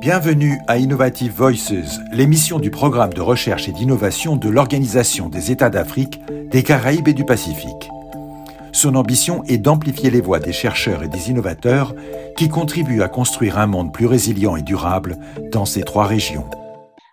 Bienvenue 0.00 0.58
à 0.66 0.78
Innovative 0.78 1.32
Voices, 1.32 2.00
l'émission 2.10 2.58
du 2.58 2.72
programme 2.72 3.12
de 3.12 3.20
recherche 3.20 3.68
et 3.68 3.72
d'innovation 3.72 4.34
de 4.34 4.48
l'Organisation 4.48 5.28
des 5.28 5.52
États 5.52 5.70
d'Afrique, 5.70 6.20
des 6.50 6.64
Caraïbes 6.64 7.06
et 7.06 7.12
du 7.12 7.24
Pacifique. 7.24 7.88
Son 8.72 8.96
ambition 8.96 9.44
est 9.44 9.58
d'amplifier 9.58 10.10
les 10.10 10.20
voix 10.20 10.40
des 10.40 10.52
chercheurs 10.52 11.04
et 11.04 11.08
des 11.08 11.30
innovateurs 11.30 11.94
qui 12.36 12.48
contribuent 12.48 13.02
à 13.02 13.08
construire 13.08 13.58
un 13.58 13.68
monde 13.68 13.92
plus 13.92 14.06
résilient 14.06 14.56
et 14.56 14.62
durable 14.62 15.18
dans 15.52 15.66
ces 15.66 15.82
trois 15.82 16.06
régions. 16.06 16.50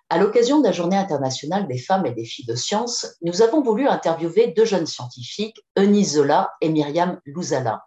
À 0.10 0.18
l'occasion 0.18 0.60
de 0.60 0.66
la 0.66 0.72
Journée 0.72 0.98
internationale 0.98 1.68
des 1.68 1.78
femmes 1.78 2.08
et 2.08 2.14
des 2.14 2.26
filles 2.26 2.48
de 2.48 2.56
sciences, 2.56 3.18
nous 3.22 3.44
avons 3.44 3.62
voulu 3.62 3.88
interviewer 3.88 4.52
deux 4.58 4.66
jeunes 4.66 4.88
scientifiques, 4.88 5.64
Eunice 5.78 6.14
Zola 6.14 6.50
et 6.62 6.70
Myriam 6.70 7.20
Louzala. 7.28 7.84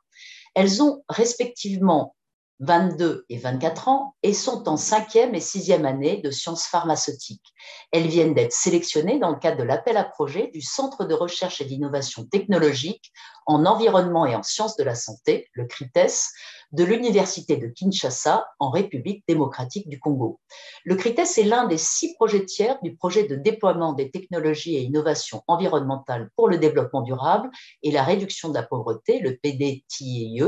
Elles 0.55 0.83
ont 0.83 1.03
respectivement 1.09 2.15
22 2.63 3.25
et 3.29 3.39
24 3.39 3.89
ans 3.89 4.15
et 4.23 4.33
sont 4.33 4.69
en 4.69 4.77
cinquième 4.77 5.35
et 5.35 5.41
sixième 5.41 5.85
année 5.85 6.21
de 6.23 6.31
sciences 6.31 6.67
pharmaceutiques. 6.67 7.53
Elles 7.91 8.07
viennent 8.07 8.35
d'être 8.35 8.53
sélectionnées 8.53 9.19
dans 9.19 9.31
le 9.31 9.39
cadre 9.39 9.59
de 9.59 9.65
l'appel 9.65 9.97
à 9.97 10.05
projet 10.05 10.49
du 10.55 10.61
Centre 10.61 11.05
de 11.05 11.15
recherche 11.15 11.61
et 11.61 11.65
d'innovation 11.65 12.25
technologique 12.25 13.13
en 13.47 13.67
environnement 13.67 14.27
et 14.27 14.37
en 14.37 14.45
sciences 14.45 14.77
de 14.77 14.85
la 14.85 14.95
santé, 14.95 15.49
le 15.55 15.67
CRITES, 15.67 16.31
de 16.73 16.85
l'Université 16.85 17.57
de 17.57 17.69
Kinshasa 17.69 18.47
en 18.59 18.71
République 18.71 19.25
démocratique 19.29 19.89
du 19.89 20.01
Congo. 20.01 20.41
Le 20.85 20.97
CRITES 20.97 21.39
est 21.39 21.45
l'un 21.45 21.67
des 21.67 21.79
six 21.79 22.15
projets 22.15 22.45
tiers 22.45 22.79
du 22.83 22.97
projet 22.97 23.25
de 23.25 23.37
déploiement 23.37 23.93
des 23.93 24.11
technologies 24.11 24.77
et 24.77 24.81
innovations 24.81 25.43
environnementales 25.47 26.31
pour 26.35 26.49
le 26.49 26.59
développement 26.59 27.03
durable 27.03 27.51
et 27.83 27.91
la 27.91 28.03
réduction 28.03 28.49
de 28.49 28.55
la 28.55 28.63
pauvreté, 28.63 29.21
le 29.21 29.37
PDTIE, 29.37 30.43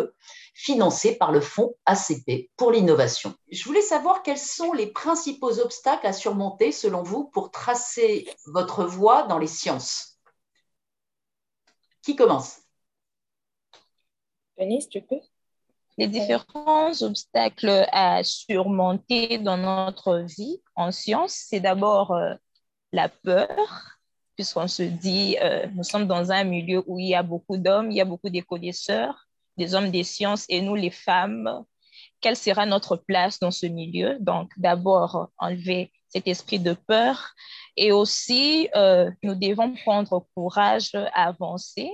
financé 0.55 1.17
par 1.17 1.31
le 1.31 1.41
fonds 1.41 1.75
ACP 1.85 2.51
pour 2.57 2.73
l'innovation. 2.73 3.35
Je 3.51 3.65
voulais 3.65 3.83
savoir 3.83 4.23
quels 4.23 4.39
sont 4.39 4.73
les 4.73 4.87
principaux 4.87 5.61
obstacles 5.61 6.07
à 6.07 6.13
surmonter 6.13 6.73
selon 6.73 7.03
vous 7.03 7.25
pour 7.25 7.51
tracer 7.51 8.29
votre 8.47 8.85
voie 8.85 9.25
dans 9.25 9.39
les 9.39 9.47
sciences. 9.47 10.19
Qui 12.03 12.17
commence? 12.17 12.61
Denise, 14.59 14.89
tu 14.89 15.03
peux? 15.03 15.21
Les 15.99 16.09
différents 16.09 16.93
obstacles 17.03 17.87
à 17.93 18.23
surmonter 18.25 19.39
dans 19.39 19.57
notre 19.57 20.19
vie 20.19 20.61
en 20.75 20.91
sciences, 20.91 21.47
c'est 21.49 21.61
d'abord 21.61 22.13
euh, 22.13 22.35
la 22.93 23.09
peur, 23.09 23.99
puisqu'on 24.35 24.69
se 24.69 24.83
dit, 24.83 25.37
euh, 25.41 25.67
nous 25.75 25.85
sommes 25.85 26.07
dans 26.07 26.33
un 26.33 26.45
milieu 26.45 26.83
où 26.87 26.99
il 26.99 27.09
y 27.09 27.15
a 27.15 27.23
beaucoup 27.23 27.57
d'hommes, 27.57 27.91
il 27.91 27.97
y 27.97 28.01
a 28.01 28.05
beaucoup 28.05 28.31
de 28.31 28.41
connaisseurs, 28.41 29.27
des 29.57 29.75
hommes 29.75 29.91
des 29.91 30.03
sciences, 30.03 30.47
et 30.49 30.61
nous, 30.61 30.75
les 30.75 30.91
femmes, 30.91 31.65
quelle 32.21 32.37
sera 32.37 32.67
notre 32.67 32.97
place 32.97 33.39
dans 33.39 33.53
ce 33.53 33.67
milieu? 33.67 34.17
Donc, 34.21 34.51
d'abord, 34.57 35.31
enlever 35.39 35.93
cet 36.09 36.27
esprit 36.27 36.59
de 36.59 36.73
peur, 36.73 37.35
et 37.77 37.93
aussi, 37.93 38.69
euh, 38.75 39.11
nous 39.23 39.35
devons 39.35 39.75
prendre 39.75 40.27
courage 40.35 40.91
à 40.95 41.29
avancer 41.29 41.91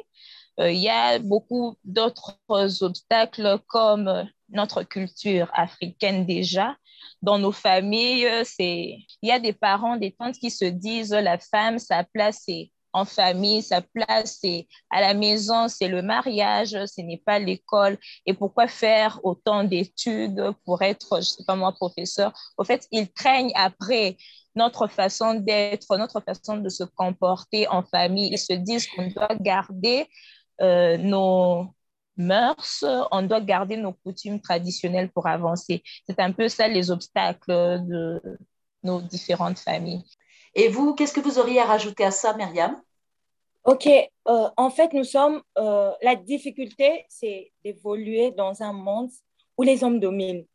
il 0.58 0.78
y 0.78 0.88
a 0.88 1.18
beaucoup 1.18 1.76
d'autres 1.84 2.38
obstacles 2.82 3.58
comme 3.66 4.28
notre 4.50 4.82
culture 4.82 5.50
africaine 5.54 6.26
déjà. 6.26 6.76
Dans 7.22 7.38
nos 7.38 7.52
familles, 7.52 8.28
c'est 8.44 8.98
il 9.22 9.28
y 9.28 9.32
a 9.32 9.38
des 9.38 9.52
parents, 9.52 9.96
des 9.96 10.12
tantes 10.12 10.36
qui 10.36 10.50
se 10.50 10.64
disent 10.64 11.12
la 11.12 11.38
femme, 11.38 11.78
sa 11.78 12.04
place 12.04 12.42
est 12.48 12.72
en 12.92 13.04
famille, 13.04 13.62
sa 13.62 13.80
place 13.80 14.38
c'est 14.40 14.66
à 14.90 15.00
la 15.00 15.14
maison, 15.14 15.68
c'est 15.68 15.88
le 15.88 16.02
mariage, 16.02 16.70
ce 16.70 17.00
n'est 17.00 17.22
pas 17.24 17.38
l'école. 17.38 17.98
Et 18.26 18.34
pourquoi 18.34 18.68
faire 18.68 19.20
autant 19.22 19.64
d'études 19.64 20.42
pour 20.64 20.82
être, 20.82 21.18
je 21.18 21.22
sais 21.22 21.44
pas 21.46 21.56
moi, 21.56 21.72
professeur? 21.72 22.32
Au 22.58 22.64
fait, 22.64 22.86
ils 22.90 23.10
craignent 23.10 23.52
après 23.54 24.16
notre 24.56 24.88
façon 24.88 25.34
d'être, 25.34 25.96
notre 25.96 26.20
façon 26.20 26.56
de 26.56 26.68
se 26.68 26.82
comporter 26.82 27.68
en 27.68 27.82
famille. 27.82 28.30
Ils 28.32 28.38
se 28.38 28.54
disent 28.54 28.88
qu'on 28.88 29.08
doit 29.08 29.36
garder 29.40 30.08
euh, 30.60 30.96
nos 30.96 31.66
mœurs, 32.16 32.84
on 33.10 33.22
doit 33.22 33.40
garder 33.40 33.76
nos 33.76 33.92
coutumes 33.92 34.40
traditionnelles 34.40 35.10
pour 35.10 35.26
avancer. 35.26 35.82
C'est 36.06 36.20
un 36.20 36.32
peu 36.32 36.48
ça 36.48 36.68
les 36.68 36.90
obstacles 36.90 37.80
de 37.86 38.20
nos 38.82 39.00
différentes 39.00 39.58
familles. 39.58 40.04
Et 40.54 40.68
vous, 40.68 40.94
qu'est-ce 40.94 41.12
que 41.12 41.20
vous 41.20 41.38
auriez 41.38 41.60
à 41.60 41.64
rajouter 41.64 42.04
à 42.04 42.10
ça, 42.10 42.34
Myriam? 42.34 42.80
Ok, 43.64 43.86
euh, 43.86 44.48
en 44.56 44.70
fait, 44.70 44.92
nous 44.94 45.04
sommes, 45.04 45.42
euh, 45.58 45.92
la 46.02 46.16
difficulté, 46.16 47.04
c'est 47.08 47.52
d'évoluer 47.64 48.30
dans 48.32 48.62
un 48.62 48.72
monde 48.72 49.10
où 49.56 49.62
les 49.62 49.84
hommes 49.84 50.00
dominent. 50.00 50.46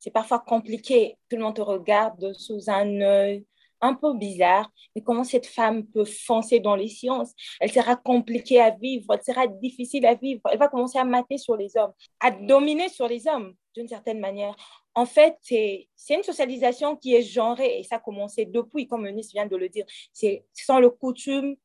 C'est 0.00 0.10
parfois 0.10 0.40
compliqué, 0.40 1.16
tout 1.28 1.36
le 1.36 1.42
monde 1.42 1.56
te 1.56 1.60
regarde 1.60 2.32
sous 2.34 2.68
un 2.68 3.00
œil 3.00 3.46
un 3.80 3.94
peu 3.94 4.14
bizarre, 4.14 4.70
mais 4.94 5.02
comment 5.02 5.24
cette 5.24 5.46
femme 5.46 5.86
peut 5.86 6.04
foncer 6.04 6.60
dans 6.60 6.76
les 6.76 6.88
sciences? 6.88 7.32
Elle 7.60 7.72
sera 7.72 7.96
compliquée 7.96 8.60
à 8.60 8.70
vivre, 8.70 9.06
elle 9.12 9.22
sera 9.22 9.46
difficile 9.46 10.06
à 10.06 10.14
vivre, 10.14 10.40
elle 10.50 10.58
va 10.58 10.68
commencer 10.68 10.98
à 10.98 11.04
mater 11.04 11.38
sur 11.38 11.56
les 11.56 11.76
hommes, 11.76 11.92
à 12.20 12.30
dominer 12.30 12.88
sur 12.88 13.08
les 13.08 13.26
hommes 13.26 13.54
d'une 13.74 13.88
certaine 13.88 14.20
manière. 14.20 14.56
En 14.94 15.06
fait, 15.06 15.36
c'est 15.42 15.88
une 16.10 16.22
socialisation 16.22 16.96
qui 16.96 17.14
est 17.14 17.22
genrée 17.22 17.78
et 17.78 17.82
ça 17.84 17.96
a 17.96 18.00
commencé 18.00 18.46
depuis, 18.46 18.88
comme 18.88 19.06
Eunice 19.06 19.32
vient 19.32 19.46
de 19.46 19.56
le 19.56 19.68
dire. 19.68 19.84
Ce 20.12 20.40
sont 20.54 20.78
les 20.78 20.90
coutumes 20.90 21.56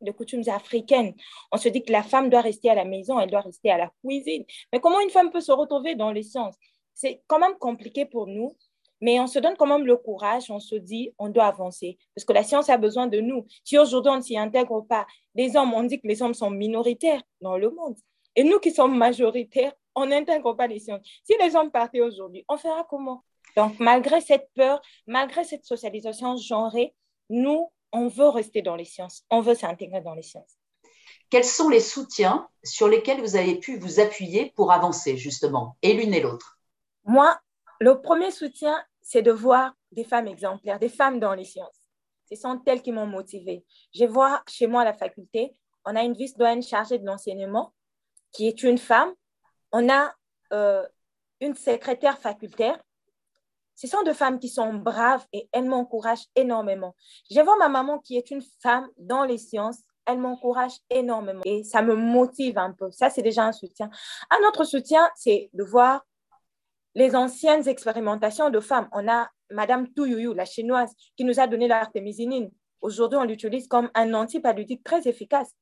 les 0.00 0.12
coutumes 0.12 0.46
africaines. 0.48 1.14
On 1.50 1.56
se 1.56 1.68
dit 1.68 1.82
que 1.82 1.92
la 1.92 2.02
femme 2.02 2.28
doit 2.28 2.42
rester 2.42 2.68
à 2.68 2.74
la 2.74 2.84
maison, 2.84 3.18
elle 3.18 3.30
doit 3.30 3.40
rester 3.40 3.70
à 3.70 3.78
la 3.78 3.90
cuisine. 4.04 4.44
Mais 4.72 4.80
comment 4.80 5.00
une 5.00 5.10
femme 5.10 5.30
peut 5.30 5.40
se 5.40 5.52
retrouver 5.52 5.94
dans 5.94 6.12
les 6.12 6.22
sciences? 6.22 6.56
C'est 6.92 7.22
quand 7.26 7.38
même 7.38 7.56
compliqué 7.58 8.04
pour 8.04 8.26
nous 8.26 8.54
mais 9.00 9.20
on 9.20 9.26
se 9.26 9.38
donne 9.38 9.56
quand 9.56 9.66
même 9.66 9.86
le 9.86 9.96
courage, 9.96 10.50
on 10.50 10.60
se 10.60 10.74
dit, 10.74 11.12
on 11.18 11.28
doit 11.28 11.46
avancer, 11.46 11.98
parce 12.14 12.24
que 12.24 12.32
la 12.32 12.42
science 12.42 12.68
a 12.70 12.76
besoin 12.76 13.06
de 13.06 13.20
nous. 13.20 13.46
Si 13.64 13.78
aujourd'hui 13.78 14.12
on 14.12 14.16
ne 14.16 14.22
s'y 14.22 14.36
intègre 14.38 14.80
pas, 14.80 15.06
les 15.34 15.56
hommes, 15.56 15.74
on 15.74 15.82
dit 15.82 16.00
que 16.00 16.06
les 16.06 16.22
hommes 16.22 16.34
sont 16.34 16.50
minoritaires 16.50 17.22
dans 17.40 17.56
le 17.56 17.70
monde. 17.70 17.96
Et 18.36 18.44
nous 18.44 18.58
qui 18.58 18.70
sommes 18.70 18.96
majoritaires, 18.96 19.72
on 19.94 20.06
n'intègre 20.06 20.54
pas 20.54 20.66
les 20.66 20.80
sciences. 20.80 21.06
Si 21.22 21.34
les 21.40 21.54
hommes 21.54 21.70
partaient 21.70 22.00
aujourd'hui, 22.00 22.44
on 22.48 22.56
fera 22.56 22.84
comment? 22.88 23.24
Donc, 23.56 23.78
malgré 23.78 24.20
cette 24.20 24.50
peur, 24.54 24.82
malgré 25.06 25.44
cette 25.44 25.64
socialisation 25.64 26.36
genrée, 26.36 26.94
nous, 27.30 27.70
on 27.92 28.08
veut 28.08 28.28
rester 28.28 28.62
dans 28.62 28.74
les 28.74 28.84
sciences, 28.84 29.22
on 29.30 29.40
veut 29.40 29.54
s'intégrer 29.54 30.00
dans 30.00 30.14
les 30.14 30.22
sciences. 30.22 30.58
Quels 31.30 31.44
sont 31.44 31.68
les 31.68 31.80
soutiens 31.80 32.48
sur 32.64 32.88
lesquels 32.88 33.20
vous 33.20 33.36
avez 33.36 33.56
pu 33.56 33.78
vous 33.78 34.00
appuyer 34.00 34.52
pour 34.56 34.72
avancer, 34.72 35.16
justement, 35.16 35.76
et 35.82 35.92
l'une 35.92 36.12
et 36.12 36.20
l'autre? 36.20 36.58
Moi, 37.04 37.38
le 37.80 38.00
premier 38.00 38.30
soutien, 38.30 38.82
c'est 39.00 39.22
de 39.22 39.32
voir 39.32 39.74
des 39.92 40.04
femmes 40.04 40.26
exemplaires, 40.26 40.78
des 40.78 40.88
femmes 40.88 41.20
dans 41.20 41.34
les 41.34 41.44
sciences. 41.44 41.80
Ce 42.30 42.36
sont 42.36 42.60
elles 42.66 42.82
qui 42.82 42.92
m'ont 42.92 43.06
motivée. 43.06 43.64
Je 43.94 44.04
vois 44.04 44.42
chez 44.48 44.66
moi 44.66 44.82
à 44.82 44.84
la 44.84 44.94
faculté, 44.94 45.56
on 45.84 45.96
a 45.96 46.02
une 46.02 46.14
vice-doyenne 46.14 46.62
chargée 46.62 46.98
de 46.98 47.06
l'enseignement 47.06 47.74
qui 48.32 48.48
est 48.48 48.62
une 48.62 48.78
femme. 48.78 49.12
On 49.72 49.88
a 49.88 50.14
euh, 50.52 50.86
une 51.40 51.54
secrétaire 51.54 52.18
facultaire. 52.18 52.78
Ce 53.76 53.86
sont 53.86 54.02
deux 54.04 54.14
femmes 54.14 54.38
qui 54.38 54.48
sont 54.48 54.72
braves 54.74 55.26
et 55.32 55.48
elles 55.52 55.64
m'encouragent 55.64 56.26
énormément. 56.36 56.94
Je 57.30 57.40
vois 57.40 57.56
ma 57.56 57.68
maman 57.68 57.98
qui 57.98 58.16
est 58.16 58.30
une 58.30 58.42
femme 58.62 58.88
dans 58.98 59.24
les 59.24 59.38
sciences. 59.38 59.80
Elle 60.06 60.18
m'encourage 60.18 60.78
énormément 60.90 61.40
et 61.44 61.64
ça 61.64 61.82
me 61.82 61.94
motive 61.94 62.58
un 62.58 62.72
peu. 62.72 62.90
Ça, 62.90 63.10
c'est 63.10 63.22
déjà 63.22 63.44
un 63.44 63.52
soutien. 63.52 63.90
Un 64.30 64.46
autre 64.46 64.64
soutien, 64.64 65.08
c'est 65.16 65.50
de 65.54 65.64
voir 65.64 66.04
les 66.94 67.16
anciennes 67.16 67.66
expérimentations 67.68 68.50
de 68.50 68.60
femmes. 68.60 68.88
On 68.92 69.08
a 69.08 69.30
Madame 69.50 69.92
Touyou, 69.92 70.32
la 70.32 70.44
chinoise, 70.44 70.92
qui 71.16 71.24
nous 71.24 71.40
a 71.40 71.46
donné 71.46 71.68
l'artémisinine. 71.68 72.50
Aujourd'hui, 72.80 73.18
on 73.18 73.24
l'utilise 73.24 73.66
comme 73.66 73.90
un 73.94 74.14
antipaludique 74.14 74.84
très 74.84 75.06
efficace. 75.08 75.54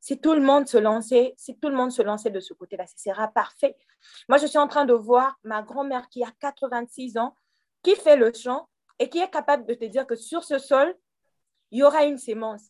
Si 0.00 0.20
tout 0.20 0.34
le 0.34 0.40
monde 0.40 0.68
se 0.68 0.78
lançait, 0.78 1.34
si 1.36 1.58
tout 1.58 1.68
le 1.68 1.74
monde 1.74 1.90
se 1.90 2.02
lançait 2.02 2.30
de 2.30 2.40
ce 2.40 2.54
côté-là, 2.54 2.86
ce 2.86 2.98
sera 2.98 3.28
parfait. 3.28 3.76
Moi, 4.28 4.38
je 4.38 4.46
suis 4.46 4.58
en 4.58 4.68
train 4.68 4.84
de 4.84 4.92
voir 4.92 5.38
ma 5.42 5.62
grand-mère 5.62 6.08
qui 6.08 6.22
a 6.22 6.30
86 6.40 7.18
ans, 7.18 7.34
qui 7.82 7.96
fait 7.96 8.16
le 8.16 8.32
champ 8.32 8.68
et 8.98 9.08
qui 9.08 9.18
est 9.18 9.30
capable 9.30 9.66
de 9.66 9.74
te 9.74 9.84
dire 9.84 10.06
que 10.06 10.14
sur 10.14 10.44
ce 10.44 10.58
sol, 10.58 10.94
il 11.70 11.80
y 11.80 11.82
aura 11.82 12.04
une 12.04 12.18
sémence. 12.18 12.62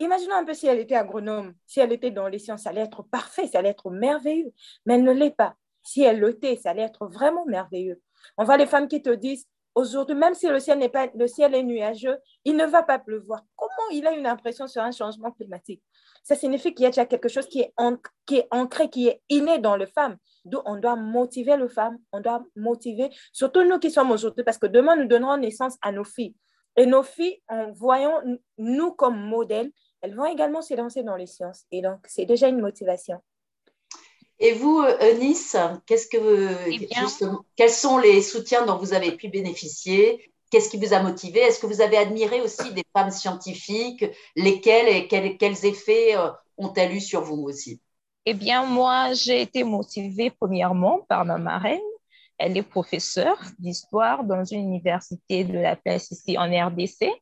Imaginons 0.00 0.34
un 0.34 0.44
peu 0.44 0.54
si 0.54 0.66
elle 0.66 0.80
était 0.80 0.96
agronome, 0.96 1.54
si 1.66 1.78
elle 1.78 1.92
était 1.92 2.10
dans 2.10 2.26
les 2.26 2.40
sciences, 2.40 2.62
ça 2.62 2.70
allait 2.70 2.80
être 2.80 3.04
parfait, 3.04 3.46
ça 3.46 3.60
allait 3.60 3.68
être 3.68 3.90
merveilleux, 3.90 4.52
mais 4.84 4.94
elle 4.94 5.04
ne 5.04 5.12
l'est 5.12 5.30
pas. 5.30 5.56
Si 5.82 6.02
elle 6.02 6.20
l'était, 6.20 6.56
ça 6.56 6.70
allait 6.70 6.82
être 6.82 7.06
vraiment 7.06 7.44
merveilleux. 7.46 8.00
On 8.36 8.44
voit 8.44 8.56
les 8.56 8.66
femmes 8.66 8.88
qui 8.88 9.02
te 9.02 9.10
disent, 9.10 9.46
aujourd'hui, 9.74 10.14
même 10.14 10.34
si 10.34 10.48
le 10.48 10.60
ciel, 10.60 10.78
n'est 10.78 10.88
pas, 10.88 11.08
le 11.14 11.26
ciel 11.26 11.54
est 11.54 11.62
nuageux, 11.62 12.16
il 12.44 12.56
ne 12.56 12.66
va 12.66 12.82
pas 12.82 12.98
pleuvoir. 12.98 13.42
Comment 13.56 13.90
il 13.92 14.06
a 14.06 14.12
une 14.12 14.26
impression 14.26 14.66
sur 14.66 14.82
un 14.82 14.92
changement 14.92 15.30
climatique? 15.32 15.82
Ça 16.22 16.36
signifie 16.36 16.74
qu'il 16.74 16.84
y 16.84 16.86
a 16.86 16.90
déjà 16.90 17.06
quelque 17.06 17.28
chose 17.28 17.46
qui 17.46 17.60
est, 17.60 17.72
qui 18.26 18.38
est 18.38 18.48
ancré, 18.50 18.88
qui 18.90 19.08
est 19.08 19.22
inné 19.28 19.58
dans 19.58 19.76
les 19.76 19.86
femmes. 19.86 20.16
D'où 20.44 20.60
on 20.64 20.76
doit 20.76 20.96
motiver 20.96 21.56
les 21.56 21.68
femmes, 21.68 21.98
on 22.12 22.20
doit 22.20 22.44
motiver, 22.56 23.10
surtout 23.32 23.64
nous 23.64 23.78
qui 23.78 23.90
sommes 23.90 24.10
aujourd'hui, 24.10 24.44
parce 24.44 24.58
que 24.58 24.66
demain, 24.66 24.96
nous 24.96 25.06
donnerons 25.06 25.36
naissance 25.36 25.76
à 25.82 25.92
nos 25.92 26.04
filles. 26.04 26.34
Et 26.76 26.86
nos 26.86 27.02
filles, 27.02 27.40
en 27.48 27.72
voyant 27.72 28.22
nous 28.58 28.92
comme 28.92 29.18
modèle, 29.18 29.70
elles 30.00 30.14
vont 30.14 30.26
également 30.26 30.62
s'élancer 30.62 31.02
dans 31.02 31.16
les 31.16 31.26
sciences. 31.26 31.64
Et 31.70 31.82
donc, 31.82 32.00
c'est 32.06 32.24
déjà 32.24 32.48
une 32.48 32.60
motivation. 32.60 33.20
Et 34.44 34.54
vous, 34.54 34.84
Eunice, 35.00 35.56
qu'est-ce 35.86 36.08
que, 36.08 36.68
eh 36.68 36.88
quels 37.54 37.70
sont 37.70 37.98
les 37.98 38.20
soutiens 38.20 38.66
dont 38.66 38.76
vous 38.76 38.92
avez 38.92 39.12
pu 39.12 39.28
bénéficier? 39.28 40.32
Qu'est-ce 40.50 40.68
qui 40.68 40.78
vous 40.78 40.92
a 40.92 41.00
motivé? 41.00 41.38
Est-ce 41.38 41.60
que 41.60 41.66
vous 41.66 41.80
avez 41.80 41.96
admiré 41.96 42.40
aussi 42.40 42.72
des 42.74 42.82
femmes 42.92 43.12
scientifiques? 43.12 44.04
Lesquelles 44.34 44.88
et 44.88 45.06
quels, 45.06 45.38
quels 45.38 45.64
effets 45.64 46.16
euh, 46.16 46.28
ont-elles 46.58 46.92
eu 46.92 47.00
sur 47.00 47.20
vous 47.22 47.40
aussi? 47.44 47.80
Eh 48.26 48.34
bien, 48.34 48.66
moi, 48.66 49.12
j'ai 49.12 49.42
été 49.42 49.62
motivée 49.62 50.30
premièrement 50.30 51.06
par 51.08 51.24
ma 51.24 51.38
marraine. 51.38 51.78
Elle 52.36 52.56
est 52.56 52.64
professeure 52.64 53.40
d'histoire 53.60 54.24
dans 54.24 54.44
une 54.44 54.62
université 54.62 55.44
de 55.44 55.56
la 55.56 55.76
place 55.76 56.10
ici 56.10 56.36
en 56.36 56.50
RDC. 56.50 57.12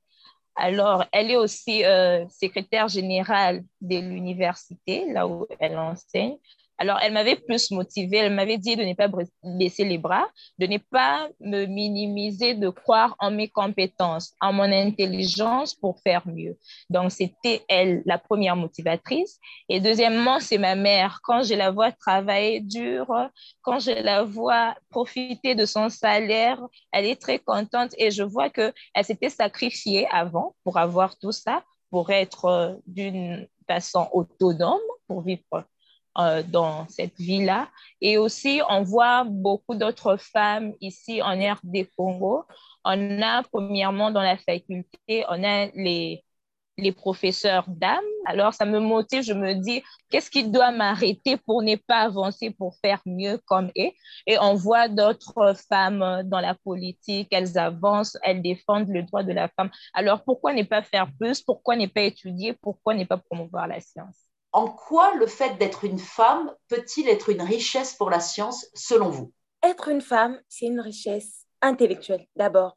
Alors, 0.57 1.05
elle 1.13 1.31
est 1.31 1.37
aussi 1.37 1.85
euh, 1.85 2.27
secrétaire 2.31 2.89
générale 2.89 3.63
de 3.83 3.99
l'université, 3.99 5.05
là 5.13 5.29
où 5.29 5.47
elle 5.59 5.77
enseigne. 5.79 6.39
Alors, 6.83 6.99
elle 7.03 7.13
m'avait 7.13 7.37
plus 7.37 7.71
motivée, 7.73 8.17
elle 8.17 8.33
m'avait 8.33 8.57
dit 8.57 8.75
de 8.75 8.83
ne 8.83 8.95
pas 8.95 9.07
baisser 9.45 9.85
les 9.85 9.99
bras, 9.99 10.27
de 10.59 10.67
ne 10.67 10.79
pas 10.79 11.29
me 11.39 11.67
minimiser, 11.67 12.55
de 12.55 12.71
croire 12.71 13.15
en 13.19 13.31
mes 13.31 13.49
compétences, 13.49 14.33
en 14.41 14.55
mon 14.55 14.73
intelligence 14.73 15.75
pour 15.75 16.01
faire 16.01 16.27
mieux. 16.27 16.57
Donc, 16.89 17.13
c'était 17.13 17.63
elle 17.69 18.03
la 18.07 18.17
première 18.17 18.57
motivatrice. 18.57 19.39
Et 19.69 19.79
deuxièmement, 19.79 20.41
c'est 20.41 20.57
ma 20.57 20.75
mère. 20.75 21.21
Quand 21.23 21.43
je 21.43 21.53
la 21.53 21.71
vois 21.71 21.93
travailler 21.93 22.61
dur, 22.61 23.07
quand 23.61 23.79
je 23.79 23.91
la 23.91 24.23
vois 24.23 24.75
profiter 24.89 25.55
de 25.55 25.67
son 25.67 25.91
salaire, 25.91 26.59
elle 26.93 27.05
est 27.05 27.21
très 27.21 27.39
contente 27.39 27.91
et 27.99 28.11
je 28.11 28.23
vois 28.23 28.49
qu'elle 28.49 28.73
s'était 29.03 29.29
sacrifiée 29.29 30.09
avant 30.11 30.55
pour 30.65 30.79
avoir 30.79 31.19
tout 31.19 31.33
ça, 31.33 31.63
pour 31.91 32.09
être 32.09 32.47
euh, 32.47 32.75
d'une 32.87 33.47
façon 33.67 34.09
autonome, 34.15 34.81
pour 35.07 35.21
vivre 35.21 35.43
euh, 36.19 36.43
dans 36.43 36.89
cette 36.89 37.17
vie-là. 37.19 37.69
Et 38.01 38.19
aussi, 38.19 38.61
on 38.69 38.83
voit 38.83 39.25
beaucoup 39.25 39.75
d'autres 39.75 40.17
femmes 40.17 40.75
ici 40.81 41.23
en 41.23 41.39
RD 41.39 41.89
Congo. 41.97 42.45
On 42.85 43.23
a, 43.23 43.43
premièrement, 43.45 44.11
dans 44.11 44.23
la 44.23 44.37
faculté, 44.37 45.25
on 45.29 45.45
a 45.45 45.67
les, 45.75 46.25
les 46.79 46.93
professeurs 46.93 47.65
d'âme. 47.69 48.05
Alors, 48.27 48.55
ça 48.55 48.65
me 48.65 48.81
motive, 48.81 49.23
je 49.23 49.33
me 49.33 49.55
dis, 49.55 49.83
qu'est-ce 50.11 50.31
qui 50.31 50.49
doit 50.49 50.73
m'arrêter 50.73 51.37
pour 51.37 51.63
ne 51.63 51.77
pas 51.77 52.01
avancer, 52.01 52.51
pour 52.51 52.75
faire 52.83 53.01
mieux 53.07 53.39
comme 53.47 53.71
eux? 53.79 53.91
Et 54.27 54.39
on 54.41 54.55
voit 54.55 54.89
d'autres 54.89 55.55
femmes 55.69 56.23
dans 56.25 56.41
la 56.41 56.55
politique, 56.55 57.29
elles 57.31 57.57
avancent, 57.59 58.17
elles 58.25 58.43
défendent 58.43 58.89
le 58.89 59.03
droit 59.05 59.23
de 59.23 59.33
la 59.33 59.49
femme. 59.49 59.71
Alors, 59.95 60.25
pourquoi 60.25 60.55
ne 60.55 60.63
pas 60.65 60.83
faire 60.83 61.09
plus? 61.19 61.43
Pourquoi 61.43 61.77
ne 61.77 61.87
pas 61.87 62.03
étudier? 62.03 62.55
Pourquoi 62.55 62.95
ne 62.95 63.05
pas 63.05 63.19
promouvoir 63.19 63.67
la 63.69 63.81
science? 63.81 64.27
En 64.53 64.69
quoi 64.69 65.15
le 65.15 65.27
fait 65.27 65.57
d'être 65.59 65.85
une 65.85 65.99
femme 65.99 66.55
peut-il 66.69 67.09
être 67.09 67.29
une 67.31 67.43
richesse 67.43 67.95
pour 67.95 68.11
la 68.11 68.21
science 68.21 68.67
selon 68.75 69.09
vous? 69.09 69.33
Être 69.63 69.89
une 69.89 70.01
femme, 70.01 70.41
c'est 70.49 70.67
une 70.67 70.81
richesse 70.81 71.47
intellectuelle 71.61 72.27
d'abord. 72.37 72.77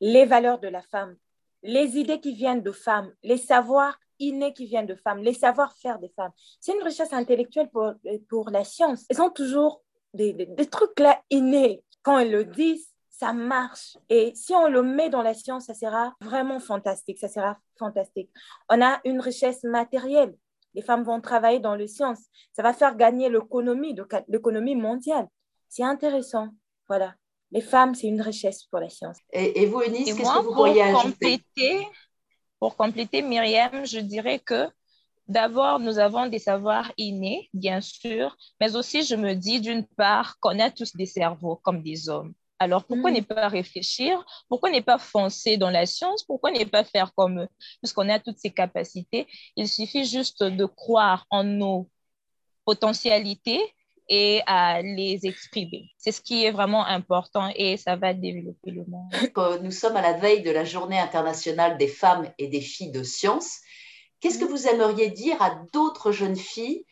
Les 0.00 0.26
valeurs 0.26 0.60
de 0.60 0.68
la 0.68 0.82
femme, 0.82 1.16
les 1.62 1.96
idées 1.96 2.20
qui 2.20 2.34
viennent 2.34 2.62
de 2.62 2.72
femmes, 2.72 3.12
les 3.22 3.38
savoirs 3.38 3.98
innés 4.20 4.52
qui 4.52 4.66
viennent 4.66 4.86
de 4.86 4.94
femmes, 4.94 5.22
les 5.22 5.34
savoir-faire 5.34 5.98
des 5.98 6.10
femmes. 6.10 6.32
C'est 6.60 6.74
une 6.74 6.82
richesse 6.82 7.12
intellectuelle 7.12 7.70
pour, 7.70 8.50
la 8.50 8.64
science. 8.64 9.04
Elles 9.08 9.22
ont 9.22 9.30
toujours 9.30 9.82
des, 10.12 10.32
des 10.32 10.66
trucs 10.66 11.00
là 11.00 11.20
innés. 11.30 11.82
Quand 12.02 12.18
elles 12.18 12.30
le 12.30 12.44
disent, 12.44 12.94
ça 13.10 13.32
marche. 13.32 13.96
Et 14.08 14.32
si 14.34 14.52
on 14.54 14.68
le 14.68 14.82
met 14.82 15.08
dans 15.08 15.22
la 15.22 15.34
science, 15.34 15.66
ça 15.66 15.74
sera 15.74 16.14
vraiment 16.20 16.60
fantastique. 16.60 17.18
Ça 17.18 17.28
sera 17.28 17.58
fantastique. 17.78 18.30
On 18.68 18.82
a 18.82 19.00
une 19.04 19.20
richesse 19.20 19.64
matérielle 19.64 20.36
les 20.74 20.82
femmes 20.82 21.04
vont 21.04 21.20
travailler 21.20 21.60
dans 21.60 21.74
les 21.74 21.88
sciences. 21.88 22.24
Ça 22.52 22.62
va 22.62 22.72
faire 22.72 22.96
gagner 22.96 23.28
l'économie, 23.28 23.96
l'économie 24.28 24.76
mondiale. 24.76 25.28
C'est 25.68 25.84
intéressant. 25.84 26.48
Voilà. 26.88 27.14
Les 27.50 27.60
femmes, 27.60 27.94
c'est 27.94 28.08
une 28.08 28.20
richesse 28.20 28.64
pour 28.64 28.80
la 28.80 28.88
science. 28.88 29.18
Et, 29.32 29.66
vous, 29.66 29.80
Eunice, 29.82 30.14
qu'est-ce 30.14 30.38
que 30.38 30.42
vous 30.44 30.54
pourriez 30.54 30.92
compléter, 30.92 31.86
Pour 32.58 32.76
compléter, 32.76 33.22
Myriam, 33.22 33.86
je 33.86 34.00
dirais 34.00 34.40
que 34.40 34.68
d'abord, 35.28 35.78
nous 35.78 35.98
avons 35.98 36.26
des 36.26 36.38
savoirs 36.38 36.92
innés, 36.98 37.48
bien 37.54 37.80
sûr, 37.80 38.36
mais 38.60 38.74
aussi, 38.74 39.04
je 39.04 39.14
me 39.14 39.34
dis, 39.34 39.60
d'une 39.60 39.86
part, 39.86 40.38
qu'on 40.40 40.58
a 40.58 40.70
tous 40.70 40.96
des 40.96 41.06
cerveaux 41.06 41.56
comme 41.56 41.82
des 41.82 42.08
hommes. 42.08 42.34
Alors, 42.58 42.84
pourquoi 42.84 43.10
mm. 43.10 43.14
ne 43.14 43.20
pas 43.20 43.48
réfléchir? 43.48 44.24
Pourquoi 44.48 44.70
ne 44.70 44.80
pas 44.80 44.98
foncer 44.98 45.56
dans 45.56 45.70
la 45.70 45.86
science? 45.86 46.24
Pourquoi 46.24 46.50
ne 46.50 46.64
pas 46.64 46.84
faire 46.84 47.12
comme 47.14 47.40
eux? 47.40 47.48
Puisqu'on 47.82 48.08
a 48.08 48.18
toutes 48.18 48.38
ces 48.38 48.50
capacités, 48.50 49.26
il 49.56 49.68
suffit 49.68 50.04
juste 50.04 50.42
de 50.42 50.64
croire 50.64 51.26
en 51.30 51.44
nos 51.44 51.88
potentialités 52.64 53.60
et 54.08 54.42
à 54.46 54.82
les 54.82 55.26
exprimer. 55.26 55.90
C'est 55.96 56.12
ce 56.12 56.20
qui 56.20 56.44
est 56.44 56.50
vraiment 56.50 56.84
important 56.86 57.50
et 57.56 57.76
ça 57.76 57.96
va 57.96 58.12
développer 58.12 58.70
le 58.70 58.84
monde. 58.86 59.10
Nous 59.62 59.70
sommes 59.70 59.96
à 59.96 60.02
la 60.02 60.12
veille 60.12 60.42
de 60.42 60.50
la 60.50 60.64
Journée 60.64 60.98
internationale 60.98 61.78
des 61.78 61.88
femmes 61.88 62.30
et 62.38 62.48
des 62.48 62.60
filles 62.60 62.92
de 62.92 63.02
science. 63.02 63.60
Qu'est-ce 64.20 64.38
que 64.38 64.44
mm. 64.44 64.48
vous 64.48 64.66
aimeriez 64.68 65.10
dire 65.10 65.40
à 65.42 65.58
d'autres 65.72 66.12
jeunes 66.12 66.36
filles 66.36 66.84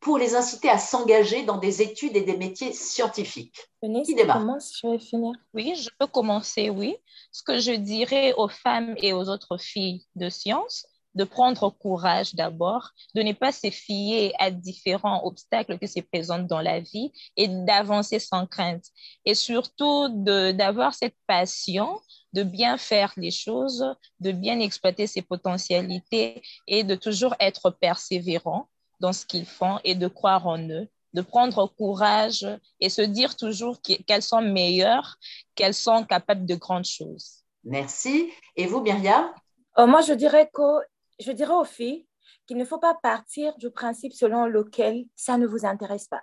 pour 0.00 0.18
les 0.18 0.34
inciter 0.34 0.68
à 0.68 0.78
s'engager 0.78 1.44
dans 1.44 1.58
des 1.58 1.82
études 1.82 2.16
et 2.16 2.22
des 2.22 2.36
métiers 2.36 2.72
scientifiques. 2.72 3.56
Qui 4.04 4.14
démarre 4.14 4.44
je 4.60 4.86
vais 4.86 4.98
finir? 4.98 5.32
Oui, 5.54 5.74
je 5.74 5.88
peux 5.98 6.06
commencer, 6.06 6.70
oui. 6.70 6.96
Ce 7.32 7.42
que 7.42 7.58
je 7.58 7.72
dirais 7.72 8.32
aux 8.36 8.48
femmes 8.48 8.94
et 8.98 9.12
aux 9.12 9.28
autres 9.28 9.58
filles 9.58 10.04
de 10.14 10.28
sciences, 10.28 10.86
de 11.14 11.24
prendre 11.24 11.70
courage 11.70 12.34
d'abord, 12.34 12.90
de 13.14 13.22
ne 13.22 13.32
pas 13.32 13.50
se 13.50 13.70
fier 13.70 14.32
à 14.38 14.50
différents 14.50 15.24
obstacles 15.24 15.78
qui 15.78 15.88
se 15.88 16.00
présentent 16.00 16.46
dans 16.46 16.60
la 16.60 16.80
vie 16.80 17.12
et 17.36 17.48
d'avancer 17.48 18.20
sans 18.20 18.46
crainte. 18.46 18.84
Et 19.24 19.34
surtout 19.34 20.08
d'avoir 20.10 20.94
cette 20.94 21.16
passion 21.26 22.00
de 22.34 22.44
bien 22.44 22.78
faire 22.78 23.12
les 23.16 23.32
choses, 23.32 23.84
de 24.20 24.32
bien 24.32 24.60
exploiter 24.60 25.06
ses 25.06 25.22
potentialités 25.22 26.40
et 26.66 26.84
de 26.84 26.94
toujours 26.94 27.34
être 27.40 27.70
persévérant 27.70 28.68
dans 29.00 29.12
ce 29.12 29.24
qu'ils 29.26 29.46
font 29.46 29.78
et 29.84 29.94
de 29.94 30.08
croire 30.08 30.46
en 30.46 30.58
eux, 30.58 30.88
de 31.14 31.22
prendre 31.22 31.66
courage 31.66 32.46
et 32.80 32.88
se 32.88 33.02
dire 33.02 33.36
toujours 33.36 33.80
qu'elles 33.80 34.22
sont 34.22 34.42
meilleures, 34.42 35.16
qu'elles 35.54 35.74
sont 35.74 36.04
capables 36.04 36.46
de 36.46 36.54
grandes 36.54 36.84
choses. 36.84 37.44
Merci. 37.64 38.30
Et 38.56 38.66
vous, 38.66 38.80
Myriam? 38.80 39.32
Euh, 39.78 39.86
Moi, 39.86 40.00
je 40.02 40.12
dirais, 40.12 40.50
que, 40.52 40.80
je 41.20 41.32
dirais 41.32 41.54
aux 41.54 41.64
filles 41.64 42.06
qu'il 42.46 42.56
ne 42.56 42.64
faut 42.64 42.78
pas 42.78 42.94
partir 43.02 43.56
du 43.58 43.70
principe 43.70 44.12
selon 44.12 44.46
lequel 44.46 45.04
ça 45.16 45.36
ne 45.36 45.46
vous 45.46 45.66
intéresse 45.66 46.08
pas, 46.08 46.22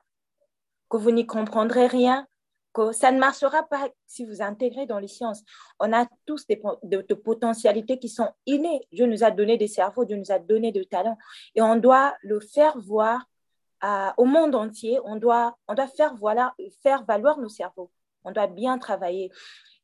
que 0.90 0.98
vous 0.98 1.12
n'y 1.12 1.26
comprendrez 1.26 1.88
rien, 1.88 2.28
ça 2.92 3.12
ne 3.12 3.20
marchera 3.20 3.64
pas 3.64 3.90
si 4.08 4.26
vous 4.26 4.42
intégrez 4.42 4.86
dans 4.86 5.00
les 5.00 5.08
sciences. 5.08 5.44
On 5.80 5.94
a 5.94 6.08
tous 6.26 6.46
des, 6.48 6.62
de, 6.84 7.14
potentialités 7.14 8.00
qui 8.00 8.10
sont 8.10 8.30
innées. 8.46 8.82
Dieu 8.92 9.06
nous 9.06 9.24
a 9.24 9.32
donné 9.32 9.58
des 9.58 9.68
cerveaux, 9.68 10.06
Dieu 10.06 10.18
nous 10.18 10.32
a 10.32 10.40
donné 10.40 10.72
des 10.72 10.86
talents. 10.86 11.18
Et 11.56 11.62
on 11.62 11.76
doit 11.76 12.16
le 12.22 12.40
faire 12.40 12.78
voir 12.80 13.26
au 14.18 14.26
monde 14.26 14.56
entier. 14.56 15.00
On 15.06 15.16
doit, 15.16 15.58
on 15.68 15.74
doit 15.74 15.88
faire, 15.88 16.16
voilà, 16.16 16.54
faire 16.82 17.04
valoir 17.06 17.40
nos 17.40 17.50
cerveaux. 17.50 17.92
On 18.24 18.32
doit 18.32 18.48
bien 18.48 18.78
travailler. 18.78 19.32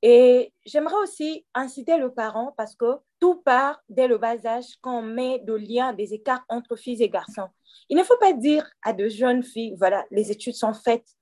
Et 0.01 0.51
j'aimerais 0.65 0.95
aussi 1.03 1.45
inciter 1.53 1.97
le 1.97 2.11
parent 2.11 2.53
parce 2.57 2.75
que 2.75 2.97
tout 3.19 3.35
part 3.35 3.83
dès 3.87 4.07
le 4.07 4.17
bas 4.17 4.45
âge 4.45 4.77
quand 4.81 4.99
on 4.99 5.03
met 5.03 5.39
de 5.39 5.53
liens, 5.53 5.93
des 5.93 6.13
écarts 6.15 6.43
entre 6.49 6.75
filles 6.75 7.03
et 7.03 7.09
garçons. 7.09 7.49
Il 7.87 7.97
ne 7.97 8.03
faut 8.03 8.17
pas 8.17 8.33
dire 8.33 8.67
à 8.81 8.93
de 8.93 9.07
jeunes 9.07 9.43
filles, 9.43 9.75
voilà, 9.77 10.03
les 10.09 10.31
études 10.31 10.55
sont 10.55 10.73
faites, 10.73 11.15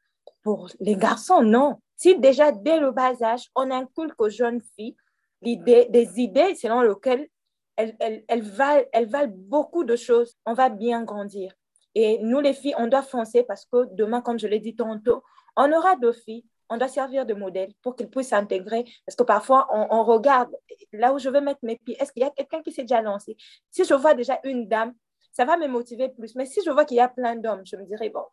pour 0.44 0.70
les 0.80 0.96
garçons, 0.96 1.42
non. 1.42 1.80
Si 1.96 2.18
déjà 2.18 2.52
dès 2.52 2.80
le 2.80 2.92
bas 2.92 3.14
âge, 3.22 3.50
on 3.56 3.70
inculque 3.72 4.20
aux 4.22 4.30
jeunes 4.30 4.62
filles 4.76 4.96
des 5.42 6.12
idées 6.18 6.56
selon 6.56 6.82
lesquelles 6.82 7.28
elles, 7.78 8.42
valent, 8.42 9.34
beaucoup 9.36 9.84
de 9.84 9.96
choses, 9.96 10.36
on 10.46 10.54
va 10.54 10.70
bien 10.70 11.04
grandir. 11.04 11.54
Et 11.96 12.20
nous, 12.20 12.40
les 12.40 12.54
filles, 12.54 12.76
on 12.78 12.88
doit 12.88 13.02
foncer 13.02 13.44
parce 13.44 13.66
que 13.66 13.86
demain, 13.94 14.22
comme 14.22 14.40
je 14.40 14.48
l'ai 14.48 14.60
dit 14.60 14.76
tantôt, 14.76 15.24
on 15.56 15.72
aura 15.72 15.96
deux 15.96 16.12
filles. 16.12 16.46
On 16.70 16.78
doit 16.78 16.88
servir 16.88 17.26
de 17.26 17.34
modèle 17.34 17.74
pour 17.82 17.96
qu'elles 17.96 18.10
puissent 18.10 18.30
s'intégrer. 18.30 18.86
Parce 19.06 19.16
que 19.16 19.24
parfois, 19.24 19.68
on, 19.74 19.88
on, 19.90 20.04
regarde 20.04 20.52
là 20.94 21.14
où 21.14 21.18
je 21.18 21.30
vais 21.30 21.42
mettre 21.42 21.62
mes 21.64 21.78
pieds. 21.78 21.98
Est-ce 22.00 22.12
qu'il 22.12 22.22
y 22.22 22.26
a 22.26 22.30
quelqu'un 22.30 22.62
qui 22.62 22.72
s'est 22.72 22.84
déjà 22.84 23.02
lancé? 23.02 23.36
Si 23.72 23.84
je 23.86 23.94
vois 23.96 24.14
déjà 24.14 24.40
une 24.44 24.68
dame, 24.68 24.94
ça 25.32 25.46
va 25.46 25.58
me 25.58 25.68
motiver 25.68 26.10
plus. 26.10 26.36
Mais 26.36 26.46
si 26.46 26.62
je 26.64 26.70
vois 26.70 26.86
qu'il 26.86 26.98
y 26.98 27.02
a 27.02 27.10
plein 27.10 27.36
d'hommes, 27.36 27.64
je 27.66 27.76
me 27.76 27.86
dirais, 27.86 28.10
bon, 28.10 28.24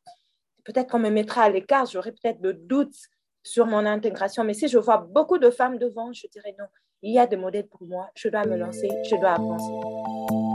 peut-être 0.66 0.90
qu'on 0.90 0.98
me 0.98 1.10
mettra 1.10 1.42
à 1.42 1.48
l'écart, 1.48 1.86
j'aurai 1.86 2.12
peut-être 2.12 2.40
de 2.40 2.52
doutes 2.52 2.96
sur 3.42 3.66
mon 3.66 3.86
intégration. 3.86 4.42
Mais 4.44 4.54
si 4.54 4.68
je 4.68 4.78
vois 4.78 4.98
beaucoup 4.98 5.38
de 5.38 5.50
femmes 5.50 5.78
devant, 5.78 6.12
je 6.12 6.26
dirais 6.26 6.54
non, 6.58 6.66
il 7.02 7.14
y 7.14 7.18
a 7.18 7.26
des 7.26 7.36
modèles 7.36 7.68
pour 7.68 7.84
moi, 7.84 8.10
je 8.16 8.28
dois 8.28 8.44
me 8.44 8.56
lancer, 8.56 8.88
je 9.08 9.16
dois 9.16 9.32
avancer. 9.32 10.45